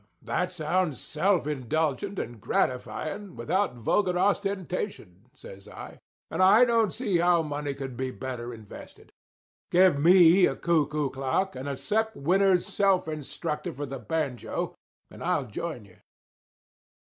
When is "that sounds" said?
0.23-0.99